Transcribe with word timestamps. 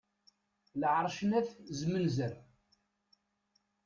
Lɛerc 0.81 1.17
n 1.29 1.31
At 1.39 1.49
zmenzer. 1.79 2.33